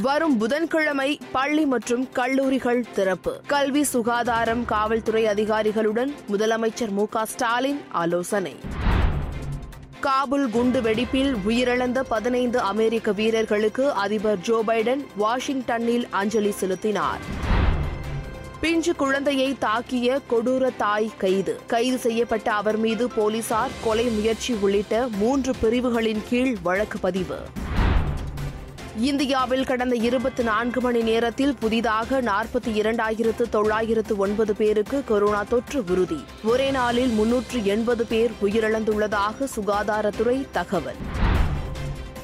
வரும் 0.00 0.36
புதன்கிழமை 0.36 1.18
பள்ளி 1.32 1.66
மற்றும் 1.66 2.08
கல்லூரிகள் 2.12 2.84
திறப்பு. 2.94 3.40
கல்வி 3.46 3.84
சுகாதாரம் 3.84 4.64
காவல்துறை 4.64 5.26
அதிகாரிகளுடன் 5.26 6.14
முதலமைச்சர் 6.30 6.90
மு 6.90 7.06
ஸ்டாலின் 7.24 7.80
ஆலோசனை. 7.90 8.56
காபுல் 10.00 10.50
குண்டு 10.50 10.80
வெடிப்பில் 10.80 11.36
உயிரிழந்த 11.48 12.00
பதினைந்து 12.08 12.60
அமெரிக்க 12.60 13.12
வீரர்களுக்கு 13.12 13.92
அதிபர் 13.92 14.38
ஜோ 14.38 14.62
பைடன் 14.66 15.06
வாஷிங்டனில் 15.16 16.06
அஞ்சலி 16.10 16.50
செலுத்தினார். 16.50 17.20
பிஞ்சு 18.60 18.96
குழந்தையை 18.96 19.56
தாக்கிய 19.60 20.18
கொடூர 20.30 20.70
தாய் 20.76 21.10
கைது. 21.18 21.60
கைது 21.66 21.98
செய்யப்பட்ட 21.98 22.52
அவர் 22.52 22.76
மீது 22.76 23.08
போலீசார் 23.08 23.70
கொலை 23.84 24.04
முயற்சி 24.04 24.54
உள்ளிட்ட 24.60 25.08
மூன்று 25.16 25.52
பிரிவுகளின் 25.60 26.22
கீழ் 26.28 26.56
வழக்கு 26.62 26.98
பதிவு. 26.98 27.36
இந்தியாவில் 28.96 29.64
கடந்த 29.64 29.94
இருபத்தி 29.94 30.42
நான்கு 30.42 30.80
மணி 30.80 31.02
நேரத்தில் 31.02 31.56
புதிதாக 31.60 32.20
நாற்பத்தி 32.22 32.68
இரண்டாயிரத்து 32.68 33.48
தொள்ளாயிரத்து 33.48 34.16
ஒன்பது 34.16 34.54
பேருக்கு 34.54 35.04
கொரோனா 35.04 35.42
தொற்று 35.42 35.84
உறுதி. 35.88 36.24
ஒரே 36.44 36.70
நாளில் 36.70 37.08
முன்னூற்று 37.08 37.64
எண்பது 37.64 38.06
பேர் 38.06 38.30
உயிரிழந்துள்ளதாக 38.42 39.48
சுகாதாரத்துறை 39.56 40.46
தகவல். 40.50 40.96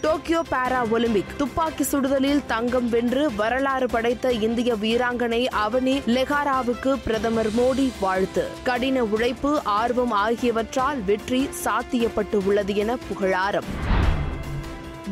டோக்கியோ 0.00 0.42
பாரா 0.50 0.90
ஒலிம்பிக் 0.90 1.38
துப்பாக்கி 1.38 1.84
சுடுதலில் 1.84 2.42
தங்கம் 2.46 2.88
வென்று 2.88 3.34
வரலாறு 3.34 3.86
படைத்த 3.86 4.32
இந்திய 4.32 4.74
வீராங்கனை 4.74 5.46
அவனி 5.68 6.02
லெகாராவுக்கு 6.06 6.96
பிரதமர் 7.04 7.50
மோடி 7.50 7.92
வாழ்த்து. 8.00 8.46
கடின 8.62 9.04
உழைப்பு 9.04 9.60
ஆர்வம் 9.64 10.10
ஆகியவற்றால் 10.10 11.04
வெற்றி 11.04 11.48
சாத்தியப்பட்டு 11.64 12.46
உள்ளது 12.46 12.74
என 12.74 12.96
புகழாரம். 12.96 13.98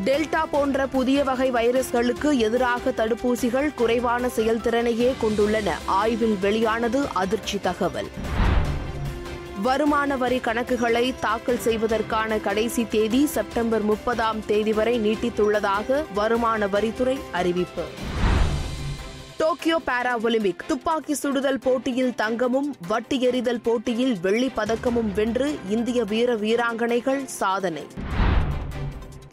டெல்டா 0.05 0.45
போன்ற 0.51 0.87
புதிய 0.87 1.23
வகை 1.23 1.51
வைரஸ்களுக்கு 1.51 2.37
எதிராக 2.37 2.89
தடுப்பூசிகள் 2.89 3.73
குறைவான 3.73 4.27
செயல்திறனையே 4.27 5.13
கொண்டுள்ளன. 5.21 5.69
ஆய்வில் 5.85 6.37
வெளியானது 6.41 7.07
அதிர்ச்சி 7.13 7.59
தகவல். 7.59 8.07
வருமான 9.61 10.17
வரி 10.17 10.37
கணக்குகளை 10.37 11.13
தாக்கல் 11.19 11.59
செய்வதற்கான 11.59 12.37
கடைசி 12.37 12.87
தேதி 12.87 13.25
செப்டம்பர் 13.25 13.81
முப்பதாம் 13.81 14.45
தேதி 14.45 14.73
வரை 14.73 14.99
நீட்டித்துள்ளதாக 14.99 16.05
வருமான 16.13 16.67
வரித்துறை 16.67 17.19
அறிவிப்பு. 17.31 17.83
டோக்கியோ 19.37 19.81
பாரா 19.87 20.21
ஒலிம்பிக் 20.21 20.63
துப்பாக்கி 20.67 21.13
சுடுதல் 21.13 21.59
போட்டியில் 21.59 22.15
தங்கமும் 22.15 22.75
வட்டி 22.87 23.21
எறிதல் 23.21 23.61
போட்டியில் 23.61 24.19
வெள்ளிப் 24.21 24.57
பதக்கமும் 24.57 25.13
வென்று 25.15 25.59
இந்திய 25.69 26.03
வீர 26.03 26.35
வீராங்கனைகள் 26.35 27.25
சாதனை. 27.25 27.87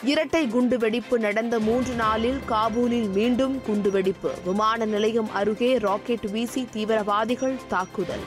இரட்டை 0.05 0.47
குண்டு 0.47 0.79
வெடிப்பு 0.79 1.19
நடந்த 1.19 1.59
மூன்று 1.59 1.95
நாளில் 1.95 2.41
காபூலில் 2.49 3.13
மீண்டும் 3.13 3.63
குண்டுவெடிப்பு. 3.67 4.31
விமான 4.45 4.85
நிலையம் 4.85 5.33
அருகே 5.33 5.79
ராக்கெட் 5.79 6.31
வீசி 6.31 6.69
தீவிரவாதிகள் 6.73 7.57
தாக்குதல். 7.69 8.21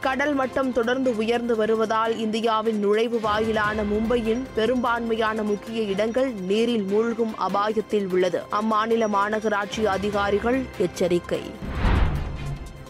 கடல் 0.00 0.34
மட்டம் 0.34 0.72
தொடர்ந்து 0.72 1.16
உயர்ந்து 1.16 1.56
வருவதால் 1.56 2.18
இந்தியாவின் 2.18 2.78
நுழைவு 2.78 3.20
வாயிலான 3.20 3.82
மும்பையின் 3.82 4.42
பெரும்பான்மையான 4.54 5.42
முக்கிய 5.42 5.82
இடங்கள் 5.82 6.32
நீரில் 6.32 6.82
மூழ்கும் 6.82 7.34
அபாயத்தில் 7.48 8.10
உள்ளது. 8.10 8.42
அம்மாநில 8.52 9.08
மாநகராட்சி 9.08 9.84
அதிகாரிகள் 9.84 10.62
எச்சரிக்கை. 10.78 11.42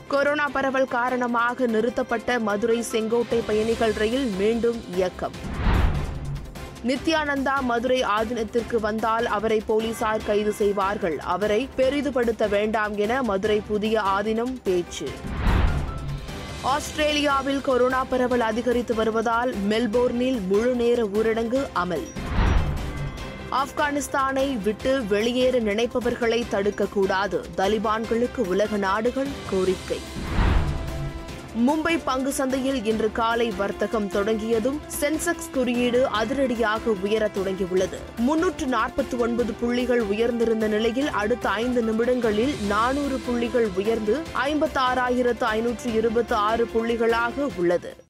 கொரோனா 0.09 0.49
பரவல் 0.49 0.89
காரணமாக 0.89 1.67
நிறுத்தப்பட்ட 1.67 2.39
மதுரை 2.39 2.83
செங்கோட்டை 2.83 3.43
பயணிகள் 3.47 3.93
ரயில் 3.93 4.31
மீண்டும் 4.39 4.85
இயக்கம். 4.95 5.65
நித்யானந்தா 6.87 7.61
மதுரை 7.61 8.03
ஆதீனத்திற்கு 8.03 8.77
வந்தால் 8.81 9.27
அவரை 9.27 9.63
போலீசார் 9.67 10.25
கைது 10.27 10.53
செய்வார்கள். 10.53 11.19
அவரை 11.19 11.69
பெரிதுபடுத்த 11.77 12.49
வேண்டாம் 12.49 12.97
என 12.97 13.23
மதுரை 13.23 13.63
புதிய 13.67 14.01
ஆதீனம் 14.01 14.55
பேச்சு. 14.63 15.09
ஆஸ்திரேலியாவில் 16.63 17.61
கொரோனா 17.61 18.05
பரவல் 18.05 18.41
அதிகரித்து 18.41 18.95
வருவதால் 18.95 19.55
மெல்போர்னில் 19.69 20.41
முழு 20.47 20.75
நேர 20.75 21.03
ஊரடங்கு 21.05 21.67
அமல். 21.75 22.07
ஆப்கானிஸ்தானை 23.51 24.59
விட்டு 24.63 25.05
வெளியேற 25.07 25.59
நினைப்பவர்களை 25.59 26.43
தடுக்கக்கூடாது. 26.51 27.41
தலிபான்களுக்கு 27.57 28.45
உலக 28.47 28.77
நாடுகள் 28.77 29.29
கோரிக்கை. 29.51 30.01
மும்பை 31.65 31.99
பங்கு 32.05 32.33
சந்தையில் 32.33 32.85
இன்று 32.85 33.13
காலை 33.13 33.51
வர்த்தகம் 33.51 34.09
தொடங்கியதும் 34.09 34.81
சென்செக்ஸ் 35.01 35.51
குறியீடு 35.53 36.07
அதிரடியாக 36.07 36.91
உயரத் 36.91 37.37
தொடங்கியுள்ளது. 37.37 37.99
முன்னூற்று 38.19 38.67
நாற்பத்தி 38.67 39.17
ஒன்பது 39.19 39.53
புள்ளிகள் 39.53 40.01
உயர்ந்திருந்த 40.01 40.69
நிலையில் 40.69 41.11
அடுத்த 41.11 41.49
ஐந்து 41.49 41.83
நிமிடங்களில் 41.83 42.55
நானூறு 42.67 43.19
புள்ளிகள் 43.27 43.69
உயர்ந்து 43.77 44.23
ஐம்பத்தாறாயிரத்து 44.45 45.45
ஐநூற்று 45.45 45.93
இருபத்தி 45.93 46.35
ஆறு 46.35 46.69
புள்ளிகளாக 46.75 47.49
உள்ளது. 47.57 48.05